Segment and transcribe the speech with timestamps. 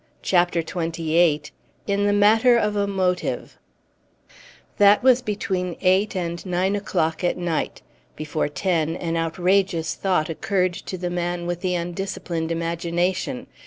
[0.23, 1.51] CHAPTER XXVIII
[1.85, 3.55] IN THE MATTER OF A MOTIVE
[4.79, 7.83] That was between eight and nine o'clock at night;
[8.15, 13.45] before ten an outrageous thought occurred to the man with the undisciplined imagination.